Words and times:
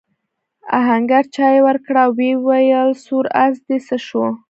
آهنګر 0.79 1.23
چايي 1.35 1.59
ورکړه 1.63 1.99
او 2.05 2.11
وویل 2.19 2.89
سور 3.05 3.25
آس 3.43 3.55
دې 3.67 3.77
څه 3.87 3.97
شو؟ 4.07 4.23